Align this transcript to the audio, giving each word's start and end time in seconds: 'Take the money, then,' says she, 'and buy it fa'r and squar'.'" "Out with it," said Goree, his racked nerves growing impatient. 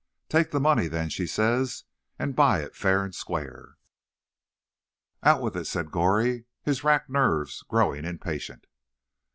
'Take 0.29 0.49
the 0.49 0.59
money, 0.59 0.87
then,' 0.87 1.11
says 1.11 1.77
she, 1.77 1.83
'and 2.17 2.35
buy 2.35 2.59
it 2.63 2.73
fa'r 2.75 3.03
and 3.03 3.13
squar'.'" 3.13 3.75
"Out 5.21 5.43
with 5.43 5.55
it," 5.55 5.65
said 5.65 5.91
Goree, 5.91 6.45
his 6.63 6.83
racked 6.83 7.11
nerves 7.11 7.61
growing 7.61 8.03
impatient. 8.03 8.65